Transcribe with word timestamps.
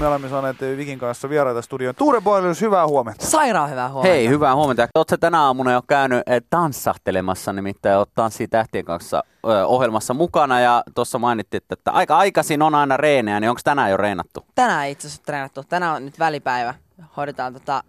Me 0.00 0.06
olemme 0.06 0.28
saaneet 0.28 0.60
Vikin 0.60 0.98
kanssa 0.98 1.28
vieraita 1.28 1.62
studioon. 1.62 1.94
Tuure 1.94 2.20
Boilus, 2.20 2.60
hyvää 2.60 2.86
huomenta. 2.86 3.26
Sairaan 3.26 3.70
hyvää 3.70 3.88
huomenta. 3.88 4.14
Hei, 4.14 4.28
hyvää 4.28 4.54
huomenta. 4.54 4.88
Oletko 4.94 5.16
tänä 5.16 5.40
aamuna 5.40 5.72
jo 5.72 5.82
käynyt 5.88 6.22
eh, 6.26 6.42
tanssahtelemassa, 6.50 7.52
nimittäin 7.52 7.98
olet 7.98 8.08
Tanssii 8.14 8.48
tähtien 8.48 8.84
kanssa 8.84 9.22
ohjelmassa 9.66 10.14
mukana 10.14 10.60
ja 10.60 10.82
tuossa 10.94 11.18
mainittiin, 11.18 11.62
että 11.70 11.90
aika 11.90 12.18
aikaisin 12.18 12.62
on 12.62 12.74
aina 12.74 12.96
reenejä, 12.96 13.40
niin 13.40 13.50
onko 13.50 13.60
tänään 13.64 13.90
jo 13.90 13.96
reenattu? 13.96 14.46
Tänään 14.54 14.88
itse 14.88 15.08
asiassa 15.08 15.22
treenattu. 15.22 15.64
Tänään 15.68 15.96
on 15.96 16.04
nyt 16.04 16.18
välipäivä. 16.18 16.74
Hoidetaan 17.16 17.52
tota, 17.52 17.82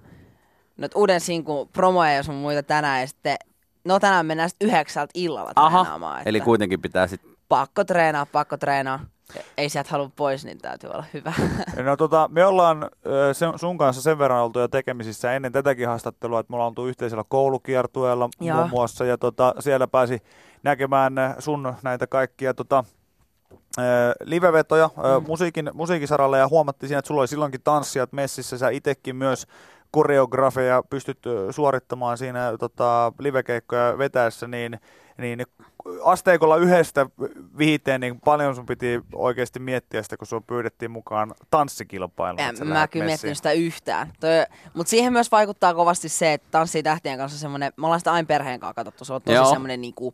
nyt 0.78 0.92
uuden 0.96 1.22
sinkun 1.22 1.70
promoja 1.74 2.14
ja 2.14 2.24
sun 2.24 2.36
muita 2.36 2.64
tänään 2.64 3.02
ja 3.02 3.08
sitten 3.08 3.38
No 3.86 4.00
tänään 4.00 4.26
mennään 4.26 4.50
sitten 4.50 4.68
yhdeksältä 4.68 5.12
illalla 5.14 5.52
Aha, 5.56 5.80
treenaamaan. 5.80 6.18
Että 6.18 6.30
eli 6.30 6.42
kuitenkin 6.42 6.82
pitää 6.82 7.08
sitten... 7.08 7.32
Pakko 7.50 7.84
treenaa, 7.84 8.26
pakko 8.26 8.58
treenaa. 8.58 9.00
Ei 9.58 9.70
sieltä 9.70 9.90
halua 9.90 10.12
pois, 10.16 10.46
niin 10.46 10.58
täytyy 10.58 10.90
olla 10.90 11.06
hyvä. 11.14 11.34
No 11.86 11.98
tota, 11.98 12.30
me 12.32 12.46
ollaan 12.46 12.90
sen, 13.34 13.60
sun 13.60 13.78
kanssa 13.78 14.02
sen 14.02 14.18
verran 14.18 14.44
oltu 14.44 14.60
jo 14.60 14.68
tekemisissä 14.68 15.34
ennen 15.34 15.52
tätäkin 15.52 15.88
haastattelua, 15.88 16.40
että 16.40 16.52
me 16.52 16.56
ollaan 16.56 16.68
oltu 16.68 16.88
yhteisellä 16.88 17.24
koulukiertueella 17.28 18.30
Joo. 18.40 18.58
muun 18.58 18.70
muassa, 18.70 19.06
ja 19.06 19.18
tota, 19.18 19.54
siellä 19.60 19.88
pääsi 19.88 20.22
näkemään 20.64 21.14
sun 21.40 21.74
näitä 21.84 22.08
kaikkia 22.08 22.54
tota, 22.54 22.84
livevetoja 24.24 24.90
mm. 24.96 25.28
musiikin, 25.28 25.70
musiikisaralla 25.74 26.38
ja 26.38 26.48
huomattiin 26.48 26.88
siinä, 26.88 27.00
että 27.00 27.08
sulla 27.08 27.22
oli 27.22 27.28
silloinkin 27.28 27.62
tanssijat 27.64 28.12
messissä, 28.12 28.58
sä 28.58 28.70
itsekin 28.70 29.16
myös 29.16 29.48
koreografeja 29.92 30.84
pystyt 30.90 31.20
suorittamaan 31.52 32.18
siinä 32.18 32.54
tota, 32.60 33.14
livekeikkoja 33.20 33.98
vetäessä, 33.98 34.48
niin, 34.48 34.80
niin 35.22 35.46
asteikolla 36.04 36.58
yhdestä 36.58 37.06
viiteen, 37.58 38.02
niin 38.02 38.22
paljon 38.22 38.56
sun 38.56 38.66
piti 38.66 39.02
oikeasti 39.14 39.60
miettiä 39.60 40.04
sitä, 40.04 40.18
kun 40.18 40.28
sun 40.28 40.44
pyydettiin 40.44 40.92
mukaan 40.92 41.36
tanssikilpailuun. 41.50 42.40
En, 42.40 42.68
mä 42.68 42.88
kyllä 42.88 43.06
miettinyt 43.06 43.38
sitä 43.38 43.52
yhtään. 43.52 44.14
Mutta 44.74 44.90
siihen 44.90 45.14
myös 45.14 45.32
vaikuttaa 45.32 45.74
kovasti 45.74 46.10
se, 46.10 46.34
että 46.34 46.48
tanssii 46.52 46.84
tähtien 46.84 47.18
kanssa 47.18 47.40
semmoinen, 47.40 47.74
me 47.78 47.86
ollaan 47.86 48.00
sitä 48.00 48.12
aina 48.12 48.26
perheen 48.26 48.60
kanssa 48.60 48.74
katsottu, 48.74 49.06
se 49.06 49.14
on 49.14 49.22
tosi 49.22 49.50
semmoinen 49.50 49.82
niinku, 49.82 50.14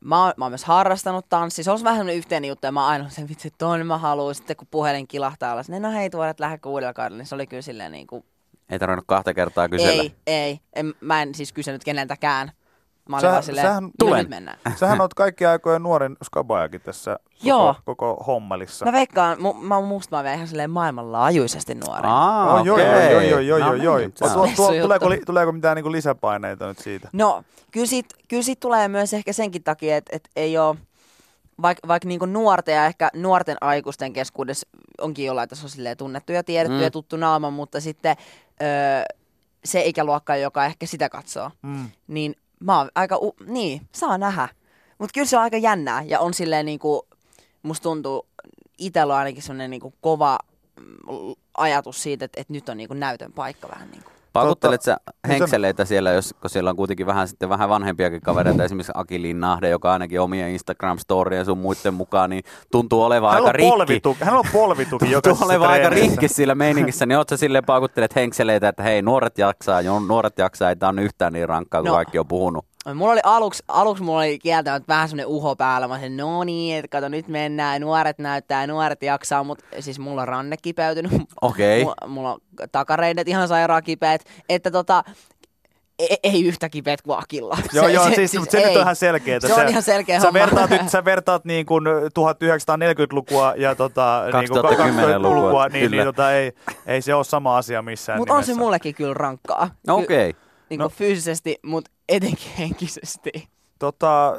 mä 0.00 0.24
oon, 0.24 0.32
mä 0.36 0.44
oon 0.44 0.52
myös 0.52 0.64
harrastanut 0.64 1.28
tanssia. 1.28 1.64
Se 1.64 1.70
on 1.70 1.84
vähän 1.84 1.98
semmoinen 1.98 2.16
yhteinen 2.16 2.48
juttu 2.48 2.66
ja 2.66 2.72
mä 2.72 2.86
aina 2.86 3.08
sen 3.08 3.28
vitsi, 3.28 3.48
että 3.48 3.58
ton 3.58 3.86
mä 3.86 3.98
haluan. 3.98 4.34
Sitten 4.34 4.56
kun 4.56 4.68
puhelin 4.70 5.08
kilahtaa 5.08 5.52
alas, 5.52 5.68
niin 5.68 5.82
no 5.82 5.90
hei 5.90 6.10
tuoret 6.10 6.40
lähdekö 6.40 6.68
uudella 6.68 6.92
kaudella, 6.92 7.18
niin 7.18 7.26
se 7.26 7.34
oli 7.34 7.46
kyllä 7.46 7.62
silleen 7.62 7.92
niin 7.92 8.06
kuin 8.06 8.24
ei 8.70 8.78
tarvinnut 8.78 9.04
kahta 9.08 9.34
kertaa 9.34 9.68
kysellä. 9.68 10.02
Ei, 10.02 10.14
ei. 10.26 10.60
En, 10.72 10.94
mä 11.00 11.22
en 11.22 11.34
siis 11.34 11.52
kysynyt 11.52 11.84
keneltäkään. 11.84 12.52
Mä 13.08 13.16
olin 13.16 13.30
Sä, 13.30 13.42
silleen, 13.42 13.66
sähän, 13.66 13.90
tulen. 13.98 14.18
nyt 14.18 14.28
mennään. 14.28 14.58
Sähän 14.80 15.00
oot 15.00 15.14
kaikki 15.14 15.46
aikojen 15.46 15.82
nuorin 15.82 16.16
skabajakin 16.24 16.80
tässä 16.80 17.18
Joo. 17.42 17.74
koko, 17.84 17.96
koko 17.96 18.24
hommalissa. 18.24 18.84
Mä 18.84 18.92
veikkaan, 18.92 19.42
mu, 19.42 19.52
mä 19.52 19.80
musta 19.80 20.16
mä 20.16 20.22
vielä 20.22 20.34
ihan 20.34 20.48
silleen 20.48 20.70
maailmanlaajuisesti 20.70 21.74
nuori. 21.74 22.02
Aa, 22.04 22.54
oh, 22.54 22.66
joo, 22.66 22.78
joo, 22.78 23.00
joo, 23.00 23.20
joo, 23.20 23.38
joo, 23.38 23.58
joo, 23.58 23.74
joo. 23.74 23.98
Tuo, 24.18 24.48
tuo, 24.56 24.72
tuleeko, 24.82 25.06
tuleeko 25.26 25.52
mitään 25.52 25.76
niinku 25.76 25.92
lisäpaineita 25.92 26.66
nyt 26.66 26.78
siitä? 26.78 27.08
No, 27.12 27.42
kyllä 27.70 27.86
siitä, 27.86 28.14
kyllä 28.28 28.42
siitä 28.42 28.60
tulee 28.60 28.88
myös 28.88 29.14
ehkä 29.14 29.32
senkin 29.32 29.62
takia, 29.62 29.96
että, 29.96 30.16
että 30.16 30.30
ei 30.36 30.58
ole 30.58 30.76
vaikka 31.62 31.88
vaik 31.88 32.04
niin 32.04 32.32
nuorten 32.32 32.74
ja 32.74 32.86
ehkä 32.86 33.10
nuorten 33.14 33.56
aikuisten 33.60 34.12
keskuudessa 34.12 34.68
onkin 35.00 35.26
jollain 35.26 35.48
tasolla 35.48 35.96
tunnettu 35.96 36.32
ja 36.32 36.44
tiedetty 36.44 36.78
mm. 36.78 36.82
ja 36.82 36.90
tuttu 36.90 37.16
naama, 37.16 37.50
mutta 37.50 37.80
sitten 37.80 38.16
öö, 38.62 39.16
se 39.64 39.82
ikäluokka, 39.84 40.36
joka 40.36 40.64
ehkä 40.64 40.86
sitä 40.86 41.08
katsoo, 41.08 41.50
mm. 41.62 41.90
niin 42.06 42.36
mä 42.64 42.78
oon 42.78 42.90
aika, 42.94 43.16
u- 43.16 43.36
niin, 43.46 43.88
saa 43.92 44.18
nähdä. 44.18 44.48
Mutta 44.98 45.14
kyllä 45.14 45.26
se 45.26 45.36
on 45.36 45.42
aika 45.42 45.56
jännää 45.56 46.02
ja 46.02 46.20
on 46.20 46.34
silleen 46.34 46.66
niin 46.66 46.78
kuin, 46.78 47.02
musta 47.62 47.82
tuntuu, 47.82 48.26
itsellä 48.78 49.14
on 49.14 49.18
ainakin 49.18 49.42
sellainen 49.42 49.70
niin 49.70 49.80
kuin 49.80 49.94
kova 50.00 50.38
mm, 50.80 51.34
ajatus 51.56 52.02
siitä, 52.02 52.24
että, 52.24 52.40
että 52.40 52.52
nyt 52.52 52.68
on 52.68 52.76
niin 52.76 52.88
kuin 52.88 53.00
näytön 53.00 53.32
paikka 53.32 53.68
vähän 53.68 53.90
niin 53.90 54.02
kuin. 54.34 54.42
Paukuttelet 54.42 54.82
sä 54.82 54.96
henkseleitä 55.28 55.84
siellä, 55.84 56.12
jos, 56.12 56.34
kun 56.40 56.50
siellä 56.50 56.70
on 56.70 56.76
kuitenkin 56.76 57.06
vähän, 57.06 57.28
sitten 57.28 57.48
vähän 57.48 57.68
vanhempiakin 57.68 58.20
kavereita, 58.20 58.64
esimerkiksi 58.64 58.92
Aki 58.94 59.22
Linnahde, 59.22 59.68
joka 59.68 59.92
ainakin 59.92 60.20
omien 60.20 60.58
Instagram-storien 60.58 61.44
sun 61.44 61.58
muiden 61.58 61.94
mukaan, 61.94 62.30
niin 62.30 62.44
tuntuu 62.70 63.02
olevan 63.02 63.30
hän 63.30 63.42
aika 63.42 63.52
rikki. 63.52 63.70
Polvituki, 63.70 64.24
hän 64.24 64.34
on 64.34 64.44
polvituki 64.52 65.06
Tuntuu 65.06 65.46
olevan 65.46 65.70
aika 65.70 65.90
rikki 65.90 66.28
sillä 66.28 66.54
meiningissä, 66.54 67.06
niin 67.06 67.18
oot 67.18 67.28
sä 67.28 67.36
silleen 67.36 67.64
paukuttelet 67.64 68.14
henkseleitä, 68.14 68.68
että 68.68 68.82
hei, 68.82 69.02
nuoret 69.02 69.38
jaksaa, 69.38 69.80
nuoret 70.06 70.38
jaksaa, 70.38 70.68
ei 70.68 70.76
tää 70.76 70.88
on 70.88 70.98
yhtään 70.98 71.32
niin 71.32 71.48
rankkaa 71.48 71.80
kuin 71.82 71.88
no. 71.88 71.94
kaikki 71.94 72.18
on 72.18 72.28
puhunut. 72.28 72.73
Mulla 72.94 73.12
oli 73.12 73.20
aluksi, 73.24 73.62
aluksi 73.68 74.02
mulla 74.02 74.18
oli 74.18 74.38
kieltämättä 74.38 74.88
vähän 74.88 75.08
semmoinen 75.08 75.26
uho 75.26 75.56
päällä. 75.56 75.88
Mä 75.88 75.94
sanoin, 75.94 76.16
no 76.16 76.44
niin, 76.44 76.76
että 76.76 76.88
kato 76.88 77.08
nyt 77.08 77.28
mennään, 77.28 77.80
nuoret 77.80 78.18
näyttää, 78.18 78.66
nuoret 78.66 79.02
jaksaa, 79.02 79.44
mutta 79.44 79.64
siis 79.80 79.98
mulla 79.98 80.22
on 80.22 80.28
ranne 80.28 80.56
kipeytynyt. 80.62 81.12
Okei. 81.42 81.82
Okay. 81.82 81.84
Mulla, 81.84 82.08
mulla, 82.08 82.32
on 82.32 82.40
takareidet 82.72 83.28
ihan 83.28 83.48
sairaan 83.48 83.82
kipeät. 83.82 84.24
Että 84.48 84.70
tota, 84.70 85.04
ei, 85.98 86.16
ei 86.22 86.44
yhtä 86.44 86.68
kipeät 86.68 87.02
kuin 87.02 87.18
Akilla. 87.18 87.58
Joo, 87.72 87.86
se, 87.86 87.92
joo, 87.92 88.04
se, 88.04 88.14
siis, 88.14 88.30
siis 88.30 88.44
se, 88.44 88.50
se 88.50 88.66
nyt 88.66 88.76
on 88.76 88.82
ihan 88.82 88.96
selkeää. 88.96 89.40
Se, 89.40 89.46
se 89.46 89.54
on 89.54 89.68
ihan 89.68 89.82
selkeä 89.82 90.20
sä 90.20 90.32
vertaat, 90.32 90.70
nyt, 90.70 90.88
sä 90.88 91.04
vertaat 91.04 91.44
niin 91.44 91.66
kuin 91.66 91.86
1940-lukua 91.86 93.54
ja 93.56 93.74
tota, 93.74 94.24
2010-lukua, 94.26 95.68
niin, 95.68 95.80
niin, 95.80 95.90
niin 95.90 96.04
tota, 96.04 96.32
ei, 96.32 96.52
ei 96.86 97.02
se 97.02 97.14
ole 97.14 97.24
sama 97.24 97.56
asia 97.56 97.82
missään 97.82 98.18
Mutta 98.18 98.34
on 98.34 98.44
se 98.44 98.54
mullekin 98.54 98.94
kyllä 98.94 99.14
rankkaa. 99.14 99.70
Okei. 99.88 100.30
Okay. 100.30 100.40
Niin 100.70 100.80
no. 100.80 100.88
fyysisesti, 100.88 101.58
mutta 101.62 101.90
etenkin 102.08 102.52
henkisesti. 102.58 103.48
Tota, 103.78 104.36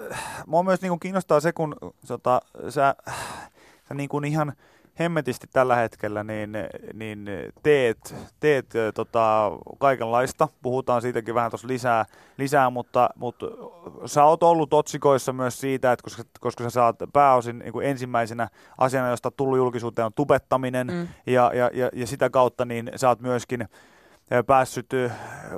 mua 0.47 0.63
myös 0.63 0.81
niin 0.81 0.89
kuin 0.89 0.99
kiinnostaa 0.99 1.39
se, 1.39 1.53
kun 1.53 1.75
tota, 2.07 2.41
sä, 2.69 2.95
sä 3.87 3.93
niin 3.93 4.09
kuin 4.09 4.25
ihan 4.25 4.53
hemmetisti 4.99 5.47
tällä 5.53 5.75
hetkellä 5.75 6.23
niin, 6.23 6.49
niin 6.93 7.29
teet, 7.63 8.15
teet 8.39 8.65
tota, 8.93 9.51
kaikenlaista. 9.77 10.47
Puhutaan 10.61 11.01
siitäkin 11.01 11.35
vähän 11.35 11.51
tuossa 11.51 11.67
lisää, 11.67 12.05
lisää 12.37 12.69
mutta, 12.69 13.09
mutta 13.15 13.45
sä 14.05 14.23
oot 14.23 14.43
ollut 14.43 14.73
otsikoissa 14.73 15.33
myös 15.33 15.59
siitä, 15.59 15.91
että 15.91 16.03
koska, 16.03 16.23
koska 16.39 16.63
sä 16.63 16.69
saat 16.69 16.95
pääosin 17.13 17.59
niin 17.59 17.73
kuin 17.73 17.87
ensimmäisenä 17.87 18.47
asiana, 18.77 19.09
josta 19.09 19.31
tullut 19.31 19.57
julkisuuteen 19.57 20.05
on 20.05 20.13
tubettaminen 20.13 20.87
mm. 20.87 21.07
ja, 21.25 21.51
ja, 21.53 21.69
ja, 21.73 21.89
ja 21.93 22.07
sitä 22.07 22.29
kautta 22.29 22.65
niin 22.65 22.91
sä 22.95 23.09
oot 23.09 23.21
myöskin 23.21 23.67
päässyt 24.47 24.89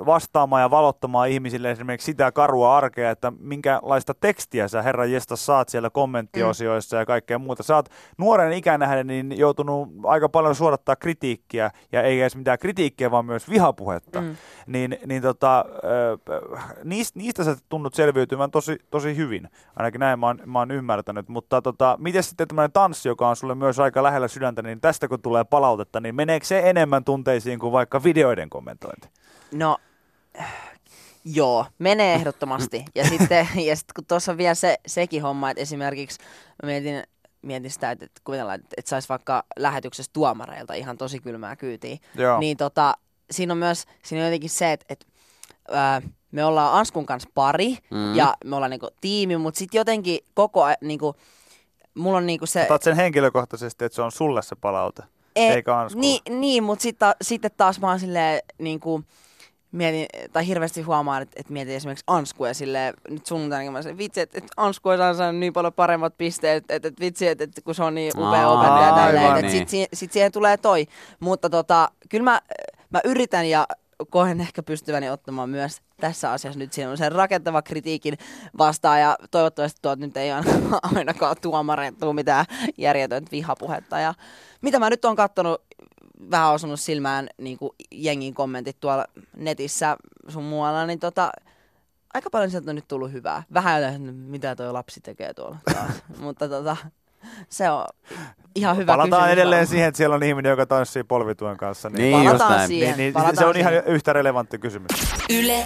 vastaamaan 0.06 0.62
ja 0.62 0.70
valottamaan 0.70 1.28
ihmisille 1.28 1.70
esimerkiksi 1.70 2.04
sitä 2.04 2.32
karua 2.32 2.76
arkea, 2.76 3.10
että 3.10 3.32
minkälaista 3.38 4.14
tekstiä 4.14 4.68
sä 4.68 4.82
herra 4.82 5.04
Jesta 5.04 5.36
saat 5.36 5.68
siellä 5.68 5.90
kommenttiosioissa 5.90 6.96
mm. 6.96 7.00
ja 7.00 7.06
kaikkea 7.06 7.38
muuta. 7.38 7.62
Sä 7.62 7.76
oot 7.76 7.88
nuoren 8.18 8.52
ikänähden 8.52 9.06
niin 9.06 9.38
joutunut 9.38 9.88
aika 10.04 10.28
paljon 10.28 10.54
suodattaa 10.54 10.96
kritiikkiä 10.96 11.70
ja 11.92 12.02
ei 12.02 12.20
edes 12.20 12.36
mitään 12.36 12.58
kritiikkiä, 12.58 13.10
vaan 13.10 13.24
myös 13.24 13.50
vihapuhetta. 13.50 14.20
Mm. 14.20 14.36
Niin, 14.66 14.98
niin 15.06 15.22
tota, 15.22 15.64
niistä, 16.84 17.18
niistä 17.18 17.44
sä 17.44 17.56
tunnut 17.68 17.94
selviytymään 17.94 18.50
tosi, 18.50 18.78
tosi 18.90 19.16
hyvin. 19.16 19.48
Ainakin 19.76 19.98
näin 19.98 20.18
mä 20.18 20.26
oon, 20.26 20.42
mä 20.46 20.58
oon 20.58 20.70
ymmärtänyt. 20.70 21.28
Mutta 21.28 21.62
tota, 21.62 21.96
miten 22.00 22.22
sitten 22.22 22.48
tämmöinen 22.48 22.72
tanssi, 22.72 23.08
joka 23.08 23.28
on 23.28 23.36
sulle 23.36 23.54
myös 23.54 23.78
aika 23.78 24.02
lähellä 24.02 24.28
sydäntä, 24.28 24.62
niin 24.62 24.80
tästä 24.80 25.08
kun 25.08 25.22
tulee 25.22 25.44
palautetta, 25.44 26.00
niin 26.00 26.14
meneekö 26.14 26.46
se 26.46 26.70
enemmän 26.70 27.04
tunteisiin 27.04 27.58
kuin 27.58 27.72
vaikka 27.72 28.02
videoiden 28.02 28.50
kommentointi? 28.58 29.08
No, 29.52 29.78
joo, 31.24 31.66
menee 31.78 32.14
ehdottomasti. 32.14 32.84
Ja 32.94 33.08
sitten, 33.08 33.48
ja 33.68 33.76
sitten 33.76 33.94
kun 33.94 34.04
tuossa 34.06 34.32
on 34.32 34.38
vielä 34.38 34.54
se, 34.54 34.78
sekin 34.86 35.22
homma, 35.22 35.50
että 35.50 35.60
esimerkiksi 35.60 36.18
mietin, 36.62 37.02
mietin 37.42 37.70
sitä, 37.70 37.90
että, 37.90 38.04
että 38.04 38.20
kuvitellaan, 38.24 38.60
että, 38.60 38.74
että 38.76 38.88
saisi 38.88 39.08
vaikka 39.08 39.44
lähetyksessä 39.58 40.10
tuomareilta 40.12 40.74
ihan 40.74 40.98
tosi 40.98 41.20
kylmää 41.20 41.56
kyytiä. 41.56 41.96
Joo. 42.14 42.40
Niin 42.40 42.56
tota, 42.56 42.94
siinä 43.30 43.52
on 43.52 43.58
myös 43.58 43.84
siinä 44.04 44.22
on 44.22 44.26
jotenkin 44.26 44.50
se, 44.50 44.72
että, 44.72 44.86
että 44.88 45.06
ää, 45.70 46.02
me 46.32 46.44
ollaan 46.44 46.78
Anskun 46.78 47.06
kanssa 47.06 47.30
pari 47.34 47.78
mm. 47.90 48.14
ja 48.14 48.36
me 48.44 48.56
ollaan 48.56 48.70
niinku 48.70 48.88
tiimi, 49.00 49.36
mutta 49.36 49.58
sitten 49.58 49.78
jotenkin 49.78 50.18
koko 50.34 50.62
ajan, 50.62 50.76
niinku, 50.80 51.14
mulla 51.94 52.18
on 52.18 52.26
niinku 52.26 52.46
se... 52.46 52.62
Otat 52.62 52.82
sen 52.82 52.96
henkilökohtaisesti, 52.96 53.84
että 53.84 53.96
se 53.96 54.02
on 54.02 54.12
sulle 54.12 54.42
se 54.42 54.56
palaute, 54.56 55.02
e, 55.38 55.54
eikä 55.54 55.78
Anskulle. 55.78 56.06
Niin, 56.06 56.40
niin 56.40 56.62
mutta 56.64 56.82
sitten 56.82 57.08
sit 57.22 57.42
taas 57.56 57.80
mä 57.80 57.88
oon 57.88 58.00
silleen, 58.00 58.40
niinku, 58.58 59.04
mietin, 59.72 60.06
tai 60.32 60.46
hirveästi 60.46 60.82
huomaan, 60.82 61.22
että, 61.22 61.40
että 61.40 61.52
mietin 61.52 61.74
esimerkiksi 61.74 62.04
Anskuja 62.06 62.54
silleen, 62.54 62.94
nyt 63.10 63.26
sunnuntaina, 63.26 63.70
mä 63.70 63.82
sanoin, 63.82 63.98
vitsi, 63.98 64.20
että, 64.20 64.38
että 64.38 64.52
Ansku 64.56 64.88
on 64.88 64.98
saanut 65.16 65.40
niin 65.40 65.52
paljon 65.52 65.72
paremmat 65.72 66.18
pisteet, 66.18 66.56
että, 66.56 66.74
että, 66.74 66.88
että 66.88 67.00
vitsi, 67.00 67.28
että, 67.28 67.44
että 67.44 67.60
kun 67.60 67.74
se 67.74 67.82
on 67.82 67.94
niin 67.94 68.12
upea 68.18 68.48
opettaja 68.48 68.94
tälleen, 68.94 69.26
että 69.26 69.42
niin. 69.42 69.50
sitten 69.50 69.86
sit 69.92 70.12
siihen 70.12 70.32
tulee 70.32 70.56
toi. 70.56 70.86
Mutta 71.20 71.50
tota, 71.50 71.90
kyllä 72.08 72.24
mä, 72.24 72.40
mä 72.90 73.00
yritän 73.04 73.46
ja 73.46 73.66
koen 74.10 74.40
ehkä 74.40 74.62
pystyväni 74.62 75.10
ottamaan 75.10 75.50
myös 75.50 75.82
tässä 76.00 76.32
asiassa 76.32 76.58
nyt 76.58 76.72
sen 76.72 77.12
rakentava 77.12 77.62
kritiikin 77.62 78.18
vastaan 78.58 79.00
ja 79.00 79.18
toivottavasti 79.30 79.78
tuot 79.82 79.98
nyt 79.98 80.16
ei 80.16 80.30
ainakaan 80.96 81.36
tuomareittua 81.42 82.12
mitään 82.12 82.46
järjetöntä 82.78 83.30
vihapuhetta. 83.30 83.98
Ja 83.98 84.14
mitä 84.62 84.78
mä 84.78 84.90
nyt 84.90 85.04
on 85.04 85.16
katsonut 85.16 85.62
vähän 86.30 86.52
osunut 86.52 86.80
silmään 86.80 87.28
niin 87.38 87.58
kuin 87.58 87.70
jengin 87.90 88.34
kommentit 88.34 88.80
tuolla 88.80 89.04
netissä 89.36 89.96
sun 90.28 90.44
muualla, 90.44 90.86
niin 90.86 90.98
tota, 90.98 91.32
aika 92.14 92.30
paljon 92.30 92.50
sieltä 92.50 92.70
on 92.70 92.74
nyt 92.74 92.88
tullut 92.88 93.12
hyvää. 93.12 93.42
Vähän 93.54 94.02
mitä 94.02 94.56
toi 94.56 94.72
lapsi 94.72 95.00
tekee 95.00 95.34
tuolla 95.34 95.58
taas. 95.74 96.02
Mutta 96.24 96.48
tota, 96.48 96.76
Se 97.48 97.70
on 97.70 97.84
ihan 98.54 98.76
hyvä 98.76 98.92
Palataan 98.92 99.22
kysymys. 99.22 99.32
edelleen 99.32 99.66
siihen, 99.66 99.88
että 99.88 99.96
siellä 99.96 100.16
on 100.16 100.22
ihminen, 100.22 100.50
joka 100.50 100.66
tanssii 100.66 101.04
polvituen 101.04 101.56
kanssa. 101.56 101.88
Niin, 101.90 101.98
Niin, 102.02 102.12
just 102.14 102.26
Palataan 102.26 102.56
näin. 102.56 102.68
siihen. 102.68 102.88
niin, 102.88 102.98
niin 102.98 103.12
palataan 103.12 103.36
se 103.36 103.44
on 103.46 103.54
siihen. 103.54 103.72
ihan 103.74 103.86
yhtä 103.86 104.12
relevantti 104.12 104.58
kysymys. 104.58 104.90
Yle. 105.30 105.64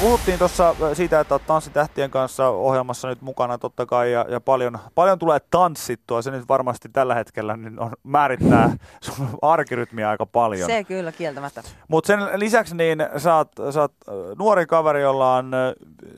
Puhuttiin 0.00 0.38
tuossa 0.38 0.74
siitä, 0.92 1.20
että 1.20 1.34
olet 1.34 1.46
Tanssitähtien 1.46 2.10
kanssa 2.10 2.48
ohjelmassa 2.48 3.08
nyt 3.08 3.22
mukana 3.22 3.58
totta 3.58 3.86
kai 3.86 4.12
ja, 4.12 4.26
ja 4.28 4.40
paljon, 4.40 4.78
paljon 4.94 5.18
tulee 5.18 5.38
tanssittua. 5.50 6.22
Se 6.22 6.30
nyt 6.30 6.48
varmasti 6.48 6.88
tällä 6.88 7.14
hetkellä 7.14 7.56
niin 7.56 7.80
on, 7.80 7.92
määrittää 8.02 8.76
sun 9.00 9.28
arkirytmiä 9.42 10.10
aika 10.10 10.26
paljon. 10.26 10.66
Se 10.66 10.84
kyllä 10.84 11.12
kieltämättä. 11.12 11.62
Mutta 11.88 12.06
sen 12.06 12.20
lisäksi 12.34 12.76
niin 12.76 12.98
sä 13.16 13.36
oot, 13.36 13.52
sä 13.70 13.80
oot 13.80 13.92
äh, 14.08 14.14
nuori 14.38 14.66
kaveri, 14.66 15.02
jolla 15.02 15.36
on 15.36 15.54
äh, 15.54 15.72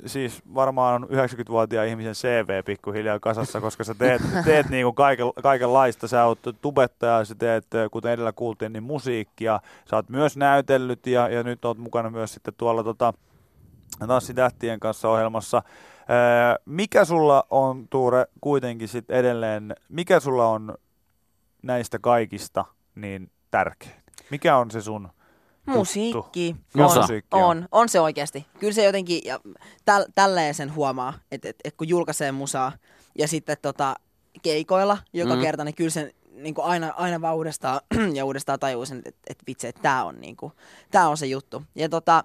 siis 0.06 0.42
varmaan 0.54 1.02
90-vuotiaan 1.02 1.86
ihmisen 1.86 2.14
CV 2.14 2.64
pikkuhiljaa 2.64 3.20
kasassa, 3.20 3.60
koska 3.60 3.84
sä 3.84 3.94
teet, 3.94 4.22
teet 4.44 4.68
niinku 4.68 4.92
kaiken, 4.92 5.26
kaikenlaista. 5.42 6.08
Sä 6.08 6.24
oot 6.24 6.38
tubettaja, 6.60 7.24
sä 7.24 7.34
teet, 7.34 7.74
äh, 7.74 7.90
kuten 7.90 8.12
edellä 8.12 8.32
kuultiin, 8.32 8.72
niin 8.72 8.82
musiikkia. 8.82 9.60
Sä 9.90 9.96
oot 9.96 10.08
myös 10.08 10.36
näytellyt 10.36 11.06
ja, 11.06 11.28
ja 11.28 11.42
nyt 11.42 11.64
oot 11.64 11.78
mukana 11.78 12.10
myös 12.10 12.34
sitten 12.34 12.54
tuolla 12.56 12.84
tota, 12.84 13.12
Tanssitähtien 14.06 14.80
kanssa 14.80 15.08
ohjelmassa. 15.08 15.62
Mikä 16.64 17.04
sulla 17.04 17.44
on, 17.50 17.88
Tuure, 17.90 18.26
kuitenkin 18.40 18.88
sit 18.88 19.10
edelleen, 19.10 19.76
mikä 19.88 20.20
sulla 20.20 20.48
on 20.48 20.74
näistä 21.62 21.98
kaikista 21.98 22.64
niin 22.94 23.30
tärkein? 23.50 23.92
Mikä 24.30 24.56
on 24.56 24.70
se 24.70 24.80
sun 24.82 25.08
Musiikki. 25.66 26.56
Musa. 26.74 26.94
On, 26.94 27.00
Musiikki 27.00 27.28
on. 27.32 27.42
on, 27.42 27.68
on 27.72 27.88
se 27.88 28.00
oikeasti. 28.00 28.46
Kyllä 28.60 28.72
se 28.72 28.84
jotenkin, 28.84 29.20
ja 29.24 29.40
täl, 29.84 30.04
tälleen 30.14 30.54
sen 30.54 30.74
huomaa, 30.74 31.14
että 31.32 31.48
et, 31.48 31.56
et 31.64 31.74
kun 31.76 31.88
julkaisee 31.88 32.32
musaa 32.32 32.72
ja 33.18 33.28
sitten 33.28 33.56
tota, 33.62 33.94
keikoilla 34.42 34.98
joka 35.12 35.32
Mm. 35.34 35.38
mm. 35.38 35.42
kerta, 35.42 35.64
niin 35.64 35.74
kyllä 35.74 35.90
sen 35.90 36.12
niin 36.32 36.54
kuin 36.54 36.64
aina, 36.64 36.94
aina 36.96 37.20
vaan 37.20 37.36
uudestaan 37.36 37.80
ja 38.16 38.24
uudestaan 38.24 38.60
tajuu 38.60 38.86
sen, 38.86 38.98
että 39.04 39.20
et, 39.26 39.38
vitsi, 39.46 39.66
että 39.66 39.82
tämä 39.82 40.04
on, 40.04 40.20
niin 40.20 40.36
kuin, 40.36 40.52
tää 40.90 41.08
on 41.08 41.16
se 41.16 41.26
juttu. 41.26 41.62
Ja 41.74 41.88
tota, 41.88 42.24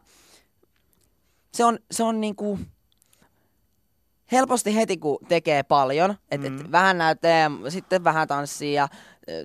se 1.53 1.65
on, 1.65 1.79
se 1.91 2.03
on 2.03 2.21
niin 2.21 2.35
kuin, 2.35 2.67
helposti 4.31 4.75
heti 4.75 4.97
kun 4.97 5.17
tekee 5.27 5.63
paljon, 5.63 6.15
että 6.31 6.50
Mm. 6.50 6.61
et 6.61 6.71
vähän 6.71 6.97
näyttää, 6.97 7.51
sitten 7.69 8.03
vähän 8.03 8.27
tanssia 8.27 8.71
ja 8.73 8.88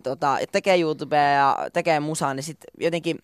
tota, 0.03 0.39
et 0.39 0.53
tekee 0.53 0.81
YouTubea 0.81 1.31
ja 1.31 1.57
tekee 1.73 2.01
musaa, 2.01 2.35
niin 2.35 2.45
sitten 2.45 2.71
jotenkin 2.81 3.19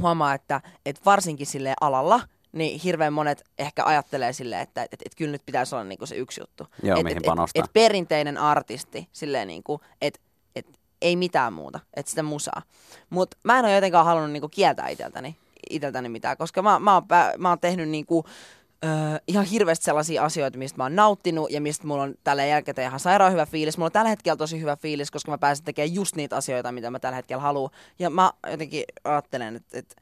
huomaa, 0.00 0.34
että, 0.34 0.60
että 0.86 1.02
varsinkin 1.06 1.46
sille 1.46 1.74
alalla, 1.80 2.20
niin 2.52 2.80
hirveän 2.80 3.12
monet 3.12 3.44
ehkä 3.58 3.84
ajattelee 3.84 4.32
silleen, 4.32 4.60
että 4.60 4.82
et, 4.82 4.92
et, 4.94 5.02
et 5.06 5.14
kyllä 5.14 5.32
nyt 5.32 5.46
pitäisi 5.46 5.74
olla 5.74 5.84
niinku 5.84 6.06
se 6.06 6.16
yksi 6.16 6.40
juttu. 6.40 6.66
Joo, 6.82 6.96
et, 6.98 7.04
mihin 7.04 7.16
et, 7.16 7.22
panostaa. 7.22 7.60
Et, 7.60 7.64
et 7.64 7.72
perinteinen 7.72 8.38
artisti, 8.38 9.08
silleen 9.12 9.48
niinku, 9.48 9.80
että 10.00 10.20
et, 10.56 10.66
ei 11.02 11.16
mitään 11.16 11.52
muuta, 11.52 11.80
että 11.94 12.10
sitä 12.10 12.22
musaa. 12.22 12.62
Mutta 13.10 13.36
mä 13.44 13.58
en 13.58 13.64
ole 13.64 13.74
jotenkaan 13.74 14.06
halunnut 14.06 14.32
niinku 14.32 14.48
kieltää 14.48 14.88
iteltäni, 14.88 15.36
iteltäni 15.70 16.08
mitään, 16.08 16.36
koska 16.36 16.62
mä, 16.62 16.78
mä, 16.78 16.94
oon, 16.94 17.02
mä 17.38 17.48
oon 17.48 17.58
tehnyt 17.60 17.88
niinku, 17.88 18.24
Öö, 18.84 19.18
ihan 19.26 19.44
hirveästi 19.44 19.84
sellaisia 19.84 20.24
asioita, 20.24 20.58
mistä 20.58 20.76
mä 20.76 20.84
oon 20.84 20.96
nauttinut 20.96 21.50
ja 21.50 21.60
mistä 21.60 21.86
mulla 21.86 22.02
on 22.02 22.14
tällä 22.24 22.44
jälkeen 22.44 22.86
ihan 22.86 23.00
sairaan 23.00 23.32
hyvä 23.32 23.46
fiilis. 23.46 23.78
Mulla 23.78 23.86
on 23.86 23.92
tällä 23.92 24.08
hetkellä 24.08 24.36
tosi 24.36 24.60
hyvä 24.60 24.76
fiilis, 24.76 25.10
koska 25.10 25.30
mä 25.30 25.38
pääsen 25.38 25.64
tekemään 25.64 25.94
just 25.94 26.16
niitä 26.16 26.36
asioita, 26.36 26.72
mitä 26.72 26.90
mä 26.90 26.98
tällä 26.98 27.16
hetkellä 27.16 27.42
haluan. 27.42 27.70
Ja 27.98 28.10
mä 28.10 28.32
jotenkin 28.50 28.84
ajattelen, 29.04 29.56
että, 29.56 29.78
että 29.78 29.94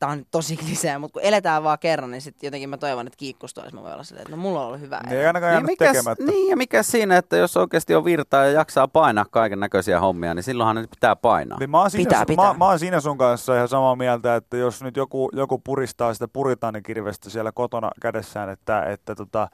tää 0.00 0.08
on 0.08 0.24
tosi 0.30 0.56
klisee, 0.66 0.98
mutta 0.98 1.12
kun 1.12 1.22
eletään 1.22 1.62
vaan 1.64 1.78
kerran, 1.78 2.10
niin 2.10 2.22
sitten 2.22 2.46
jotenkin 2.46 2.68
mä 2.68 2.76
toivon, 2.76 3.06
että 3.06 3.16
kiikkustoissa 3.16 3.76
mä 3.76 3.82
voin 3.82 3.92
olla 3.94 4.02
silleen, 4.02 4.22
että 4.22 4.36
no 4.36 4.42
mulla 4.42 4.60
on 4.60 4.66
ollut 4.66 4.80
hyvä 4.80 5.00
Ne 5.10 5.16
ei 5.20 5.26
ainakaan 5.26 5.54
Niin 5.54 5.66
mikäs, 5.66 5.92
tekemättä. 5.96 6.24
niin, 6.24 6.50
ja 6.50 6.56
mikä 6.56 6.82
siinä, 6.82 7.16
että 7.16 7.36
jos 7.36 7.56
oikeasti 7.56 7.94
on 7.94 8.04
virtaa 8.04 8.44
ja 8.44 8.50
jaksaa 8.50 8.88
painaa 8.88 9.24
kaiken 9.30 9.60
näköisiä 9.60 10.00
hommia, 10.00 10.34
niin 10.34 10.42
silloinhan 10.42 10.76
ne 10.76 10.86
pitää 10.86 11.16
painaa. 11.16 11.58
Niin 11.58 11.70
mä, 11.70 11.80
oon 11.80 11.90
siinä, 11.90 12.04
Pitää, 12.08 12.20
Mä, 12.20 12.26
pitää. 12.26 12.54
mä 12.54 12.66
oon 12.68 12.78
siinä 12.78 13.00
sun 13.00 13.18
kanssa 13.18 13.56
ihan 13.56 13.68
samaa 13.68 13.96
mieltä, 13.96 14.36
että 14.36 14.56
jos 14.56 14.82
nyt 14.82 14.96
joku, 14.96 15.28
joku 15.32 15.58
puristaa 15.58 16.14
sitä 16.14 16.28
puritaanikirvestä 16.28 17.30
siellä 17.30 17.52
kotona 17.52 17.90
kädessään, 18.02 18.48
että, 18.48 18.82
että 18.84 19.14
tota, 19.14 19.48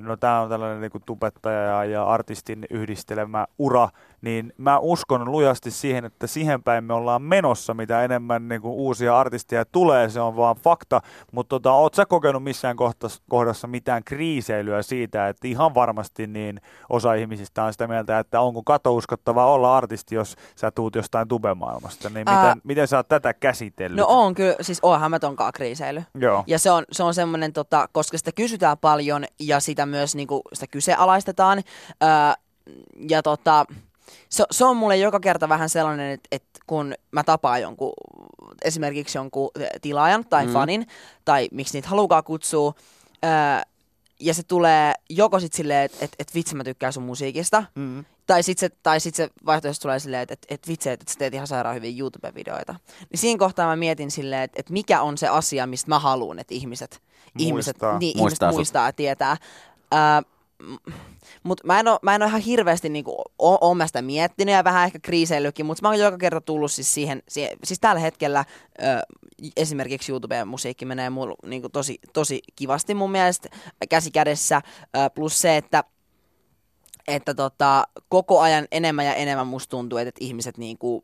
no 0.00 0.16
tämä 0.16 0.40
on 0.40 0.48
tällainen 0.48 0.80
niin 0.80 1.02
tubettaja 1.06 1.60
ja, 1.60 1.84
ja 1.84 2.04
artistin 2.04 2.66
yhdistelemä 2.70 3.46
ura, 3.58 3.88
niin 4.20 4.52
mä 4.58 4.78
uskon 4.78 5.32
lujasti 5.32 5.70
siihen, 5.70 6.04
että 6.04 6.26
siihen 6.26 6.62
päin 6.62 6.84
me 6.84 6.94
ollaan 6.94 7.22
menossa, 7.22 7.74
mitä 7.74 8.04
enemmän 8.04 8.48
niin 8.48 8.60
kuin 8.60 8.74
uusia 8.74 9.18
artisteja 9.18 9.64
tulee, 9.64 10.08
se 10.08 10.20
on 10.20 10.36
vaan 10.36 10.56
fakta, 10.56 11.00
mutta 11.32 11.48
tota, 11.48 11.72
oot 11.72 11.94
sä 11.94 12.06
kokenut 12.06 12.42
missään 12.42 12.76
kohdassa, 12.76 13.22
kohdassa 13.28 13.66
mitään 13.66 14.04
kriiseilyä 14.04 14.82
siitä, 14.82 15.28
että 15.28 15.48
ihan 15.48 15.74
varmasti 15.74 16.26
niin 16.26 16.60
osa 16.88 17.14
ihmisistä 17.14 17.64
on 17.64 17.72
sitä 17.72 17.88
mieltä, 17.88 18.18
että 18.18 18.40
onko 18.40 18.62
katouskottavaa 18.62 19.52
olla 19.52 19.76
artisti, 19.76 20.14
jos 20.14 20.36
sä 20.56 20.70
tuut 20.70 20.94
jostain 20.94 21.28
tubemaailmasta, 21.28 22.08
niin 22.08 22.18
miten, 22.18 22.34
Ää, 22.34 22.56
miten 22.64 22.88
sä 22.88 22.96
oot 22.96 23.08
tätä 23.08 23.34
käsitellyt? 23.34 23.98
No 23.98 24.06
on 24.08 24.34
kyllä, 24.34 24.56
siis 24.60 24.78
onhan 24.82 25.10
mä 25.10 25.18
tonkaan 25.18 25.52
kriiseily. 25.52 26.02
Joo. 26.14 26.44
Ja 26.46 26.58
se 26.58 26.70
on, 26.70 26.84
se 26.92 27.02
on 27.02 27.14
semmoinen, 27.14 27.52
tota, 27.52 27.88
koska 27.92 28.18
sitä 28.18 28.32
kysytään 28.32 28.78
paljon 28.78 29.24
ja 29.40 29.55
sitä 29.60 29.86
myös 29.86 30.14
niinku, 30.14 30.42
sitä 30.52 30.66
kyseenalaistetaan. 30.66 31.58
Öö, 32.02 32.08
ja 33.08 33.22
tota, 33.22 33.64
se, 34.28 34.44
se 34.50 34.64
on 34.64 34.76
mulle 34.76 34.96
joka 34.96 35.20
kerta 35.20 35.48
vähän 35.48 35.68
sellainen, 35.68 36.10
että, 36.10 36.28
että 36.32 36.60
kun 36.66 36.94
mä 37.10 37.24
tapaan 37.24 37.62
jonkun, 37.62 37.92
esimerkiksi 38.64 39.18
jonkun 39.18 39.50
tilaajan 39.82 40.24
tai 40.30 40.46
Mm. 40.46 40.52
fanin, 40.52 40.86
tai 41.24 41.48
miksi 41.52 41.76
niitä 41.78 41.88
halukaa 41.88 42.22
kutsua, 42.22 42.74
öö, 43.24 43.30
ja 44.20 44.34
se 44.34 44.42
tulee 44.42 44.92
joko 45.10 45.40
sitten 45.40 45.56
silleen, 45.56 45.84
että 45.84 45.98
et, 46.04 46.16
et 46.18 46.34
vitsi 46.34 46.54
mä 46.54 46.64
tykkään 46.64 46.92
sun 46.92 47.02
musiikista, 47.02 47.64
Mm. 47.74 48.04
tai 48.26 48.42
sitten 48.42 48.70
se, 48.70 48.76
tai 48.82 49.00
sit 49.00 49.14
se 49.14 49.30
vaihtoehto 49.46 49.78
tulee 49.82 49.98
silleen, 49.98 50.22
että 50.22 50.32
et, 50.34 50.46
et 50.48 50.68
vitsi, 50.68 50.90
että 50.90 51.12
sä 51.12 51.18
teet 51.18 51.34
ihan 51.34 51.46
sairaan 51.46 51.76
hyviä 51.76 51.98
YouTube-videoita. 51.98 52.74
Niin 53.10 53.18
siinä 53.18 53.38
kohtaa 53.38 53.66
mä 53.66 53.76
mietin 53.76 54.10
silleen, 54.10 54.42
että 54.42 54.56
et 54.60 54.70
mikä 54.70 55.02
on 55.02 55.18
se 55.18 55.28
asia, 55.28 55.66
mistä 55.66 55.88
mä 55.90 55.98
haluan, 55.98 56.38
että 56.38 56.54
ihmiset, 56.54 57.02
ihmiset, 57.38 57.76
Muistaa. 57.76 57.98
niin, 57.98 58.18
Muistaa 58.18 58.48
ihmiset 58.48 58.56
muistaa 58.58 58.86
ja 58.88 58.92
tietää. 58.92 59.36
Ää, 59.92 60.22
mutta 61.42 61.66
mä 61.66 61.80
en 61.80 61.86
mä 62.02 62.14
en 62.14 62.22
oo 62.22 62.28
ihan 62.28 62.40
hirveästi 62.40 62.88
niinku, 62.88 63.22
o- 63.38 63.58
oon 63.68 63.76
mä 63.76 63.86
sitä 63.86 64.02
miettinyt 64.02 64.52
ja 64.52 64.64
vähän 64.64 64.84
ehkä 64.84 64.98
kriiseillytkin, 64.98 65.66
mutta 65.66 65.82
mä 65.82 65.88
oon 65.88 65.98
joka 65.98 66.18
kerta 66.18 66.40
tullut 66.40 66.72
siis 66.72 66.94
siihen, 66.94 67.22
siihen 67.28 67.56
siis 67.64 67.80
tällä 67.80 68.00
hetkellä 68.00 68.44
ö, 68.82 68.84
esimerkiksi 69.56 70.12
YouTubeen 70.12 70.48
musiikki 70.48 70.84
menee 70.84 71.10
mulla 71.10 71.34
niinku 71.46 71.68
tosi, 71.68 71.98
tosi 72.12 72.42
kivasti 72.56 72.94
mun 72.94 73.10
mielestä 73.10 73.48
käsi 73.88 74.10
kädessä, 74.10 74.62
ö, 74.96 75.10
plus 75.10 75.40
se, 75.40 75.56
että 75.56 75.84
että 77.08 77.34
tota, 77.34 77.84
koko 78.08 78.40
ajan 78.40 78.66
enemmän 78.72 79.06
ja 79.06 79.14
enemmän 79.14 79.46
musta 79.46 79.70
tuntuu, 79.70 79.98
että, 79.98 80.08
että 80.08 80.24
ihmiset 80.24 80.58
niinku 80.58 81.02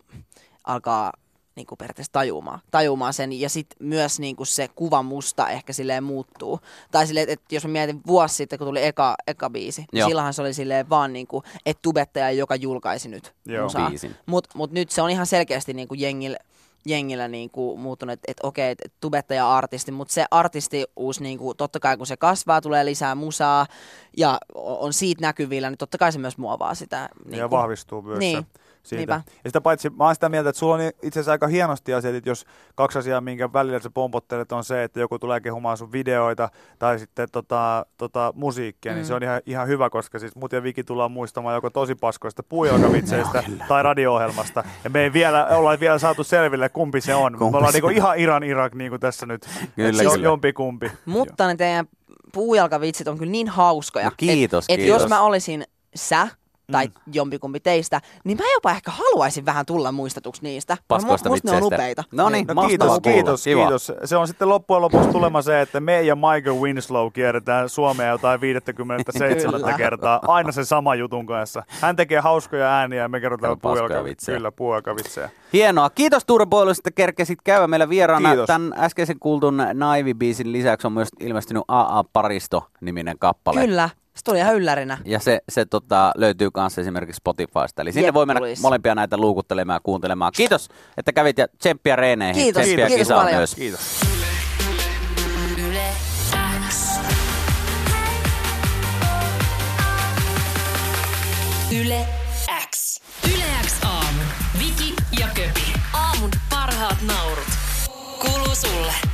alkaa 0.64 1.12
niinku 1.56 1.76
periaatteessa 1.76 2.12
tajumaan, 2.12 2.61
tajumaan 2.71 3.12
sen. 3.12 3.32
Ja 3.40 3.49
sitten 3.49 3.76
myös 3.87 4.21
niinku 4.21 4.44
se 4.44 4.68
kuva 4.68 5.02
musta 5.02 5.49
ehkä 5.49 5.73
silleen 5.73 6.04
muuttuu. 6.04 6.61
Tai 6.90 7.06
silleen, 7.06 7.23
että, 7.23 7.32
että 7.32 7.54
jos 7.54 7.64
mä 7.64 7.71
mietin 7.73 8.00
vuosi 8.06 8.35
sitten, 8.35 8.59
kun 8.59 8.68
tuli 8.68 8.87
eka, 8.87 9.14
eka 9.26 9.50
biisi, 9.50 9.80
Joo. 9.80 9.87
niin 9.92 10.04
silloinhan 10.04 10.35
se 10.35 10.42
oli 10.42 10.54
silleen 10.54 10.88
vaan 10.90 11.12
niinku, 11.12 11.42
että 11.66 11.82
tubettaja, 11.82 12.30
joka 12.30 12.56
julkaisi 12.56 13.09
nyt 13.09 13.35
Joo. 13.47 13.62
musaa. 13.64 13.90
Mutta 14.26 14.50
mut 14.54 14.71
nyt 14.73 14.90
se 14.90 15.02
on 15.02 15.11
ihan 15.11 15.26
selkeästi 15.26 15.75
niinku 15.75 15.94
jengillä, 15.94 16.38
jengillä 16.87 17.28
niinku 17.28 17.76
muuttunut, 17.76 18.12
että 18.12 18.30
et, 18.32 18.37
okei, 18.42 18.71
että 18.71 18.82
et 18.87 18.92
tubettaja 19.00 19.56
artisti, 19.56 19.92
mutta 19.92 20.14
se 20.14 20.25
artistius, 20.30 21.21
niinku, 21.21 21.54
totta 21.54 21.80
kai 21.80 21.97
kun 21.97 22.06
se 22.06 22.16
kasvaa, 22.16 22.61
tulee 22.61 22.85
lisää 22.85 23.14
musaa 23.14 23.66
ja 24.16 24.38
on 24.54 24.92
siitä 24.92 25.21
näkyvillä, 25.23 25.71
niin 25.71 25.78
totta 25.78 25.99
kai 25.99 26.12
se 26.12 26.18
myös 26.18 26.38
muovaa 26.38 26.75
sitä. 26.75 27.09
Niinku, 27.25 27.37
Ja 27.38 27.50
vahvistuu 27.50 28.02
myös 28.02 28.18
Niin. 28.18 28.38
se 28.38 28.61
siitä. 28.82 29.14
Niinpä. 29.14 29.32
Ja 29.44 29.50
sitä 29.50 29.60
paitsi, 29.60 29.90
mä 29.90 30.04
oon 30.04 30.14
sitä 30.14 30.28
mieltä, 30.28 30.48
että 30.50 30.58
sulla 30.60 30.74
on 30.74 30.80
itse 30.80 31.08
asiassa 31.20 31.32
aika 31.32 31.46
hienosti 31.46 31.94
asiat, 31.94 32.14
että 32.14 32.30
jos 32.30 32.44
kaksi 32.74 32.98
asiaa, 32.98 33.20
minkä 33.20 33.52
välillä 33.52 33.78
sä 33.78 33.90
pompottelet, 33.94 34.52
on 34.52 34.64
se, 34.64 34.82
että 34.82 35.00
joku 35.00 35.18
tulee 35.18 35.40
kehumaan 35.40 35.76
sun 35.76 35.92
videoita 35.92 36.48
tai 36.78 36.98
sitten 36.98 37.28
tota, 37.32 37.86
tota, 37.98 38.32
musiikkia, 38.36 38.92
mm. 38.92 38.96
niin 38.96 39.02
Mm. 39.04 39.08
se 39.08 39.14
on 39.14 39.22
ihan, 39.22 39.40
ihan 39.46 39.68
hyvä, 39.68 39.90
koska 39.90 40.18
siis 40.18 40.36
mut 40.36 40.52
ja 40.52 40.62
Viki 40.62 40.84
tullaan 40.84 41.12
muistamaan 41.12 41.54
joko 41.54 41.70
tosi 41.70 41.94
paskoista 41.94 42.42
puujalkavitseistä 42.42 43.44
tai 43.68 43.82
radio-ohjelmasta. 43.82 44.64
Ja 44.84 44.90
me 44.90 45.02
ei 45.02 45.12
vielä, 45.12 45.46
olla 45.46 45.80
vielä 45.80 45.98
saatu 45.98 46.24
selville, 46.24 46.68
kumpi 46.68 47.00
se 47.00 47.14
on. 47.14 47.38
Kumpi 47.38 47.52
me 47.52 47.56
ollaan 47.56 47.72
se 47.72 47.76
niinku 47.76 47.86
on. 47.86 47.92
ihan 47.94 48.18
Iran 48.18 48.42
Irak 48.42 48.74
niinku 48.74 48.98
tässä 48.98 49.26
nyt. 49.26 49.48
Kyllä, 49.76 49.88
Et 49.88 49.96
se 49.96 50.06
on 50.08 50.14
kyllä. 50.14 50.24
jompi 50.24 50.52
kumpi. 50.52 50.90
Mutta 51.06 51.46
ne 51.46 51.56
teidän 51.56 51.86
puujalkavitsit 52.32 53.08
on 53.08 53.18
kyllä 53.18 53.32
niin 53.32 53.48
hauskoja. 53.48 54.04
No 54.04 54.12
kiitos, 54.16 54.64
et, 54.68 54.74
et 54.74 54.80
kiitos. 54.84 55.02
jos 55.02 55.08
mä 55.08 55.20
olisin 55.22 55.64
sä 55.94 56.28
tai 56.72 56.86
Mm. 56.86 56.92
jompikumpi 57.12 57.60
teistä, 57.60 58.00
niin 58.24 58.38
mä 58.38 58.44
jopa 58.54 58.70
ehkä 58.70 58.90
haluaisin 58.90 59.46
vähän 59.46 59.66
tulla 59.66 59.92
muistetuksi 59.92 60.42
niistä. 60.42 60.76
Paskoista 60.88 61.28
Musta 61.28 61.50
ne 61.50 61.56
on 61.56 61.62
upeita. 61.64 62.04
No 62.12 62.28
niin, 62.28 62.46
No 62.54 62.66
kiitos, 62.66 63.00
kiitos, 63.02 63.44
Kiva. 63.44 63.60
kiitos. 63.60 63.92
Se 64.04 64.16
on 64.16 64.28
sitten 64.28 64.48
loppujen 64.48 64.82
lopuksi 64.82 65.08
tulema 65.08 65.42
se, 65.42 65.60
että 65.60 65.80
me 65.80 66.02
ja 66.02 66.16
Michael 66.16 66.56
Winslow 66.60 67.12
kierretään 67.12 67.68
Suomea 67.68 68.06
jotain 68.08 68.40
57 68.40 69.60
Kyllä. 69.60 69.72
kertaa, 69.76 70.20
aina 70.28 70.52
sen 70.52 70.66
sama 70.66 70.94
jutun 70.94 71.26
kanssa. 71.26 71.62
Hän 71.80 71.96
tekee 71.96 72.20
hauskoja 72.20 72.66
ääniä 72.78 73.02
ja 73.02 73.08
me 73.08 73.20
kerrotaan 73.20 73.50
Kerro 73.58 73.70
paskoja 73.70 73.88
puujalka, 73.88 74.04
vitsejä. 74.08 74.36
kyllä, 74.36 74.52
puujalkavitsejä. 74.52 75.30
Hienoa. 75.52 75.90
Kiitos 75.90 76.24
Tuure 76.24 76.46
Boilu, 76.46 76.70
että 76.70 76.90
kerkesit 76.90 77.38
käydä 77.44 77.66
meillä 77.66 77.88
vieraana. 77.88 78.28
Kiitos. 78.28 78.46
Tämän 78.46 78.74
äskeisen 78.78 79.18
kuultun 79.20 79.56
Naivi-biisin 79.74 80.52
lisäksi 80.52 80.86
on 80.86 80.92
myös 80.92 81.08
ilmestynyt 81.20 81.62
AA 81.68 82.04
Paristo-niminen 82.12 83.18
kappale. 83.18 83.60
Kyllä, 83.60 83.90
se 84.14 84.21
tuli 84.25 84.38
ihan 84.38 84.54
yllärinä. 84.54 84.99
Ja 85.04 85.19
se, 85.19 85.40
se 85.49 85.64
tota, 85.64 86.12
löytyy 86.16 86.49
myös 86.57 86.78
esimerkiksi 86.78 87.16
Spotifysta. 87.16 87.83
Eli 87.83 87.92
sinne 87.92 88.14
voi 88.14 88.26
mennä 88.26 88.40
molempia 88.62 88.95
näitä 88.95 89.16
luukuttelemaan 89.16 89.76
ja 89.76 89.81
kuuntelemaan. 89.83 90.33
Kiitos, 90.37 90.69
että 90.97 91.12
kävit 91.12 91.38
ja 91.38 91.47
tsemppiä 91.59 91.97
reeneihin. 91.97 92.42
Kiitos. 92.42 92.62
Tsemppiä 92.62 92.87
kiitos, 92.87 93.07
kisaa 93.07 93.25
kiitos 93.25 93.38
myös. 93.38 93.54
Kiitos. 93.54 94.00
Yle 101.81 102.07
X. 102.71 103.00
Yle 103.35 103.45
X 103.66 103.85
aamu. 103.85 104.23
Viki 104.59 104.95
ja 105.21 105.26
Köpi. 105.35 105.73
Aamun 105.92 106.31
parhaat 106.50 106.99
naurut. 107.02 107.47
Kuuluu 108.19 108.54
sulle. 108.54 109.12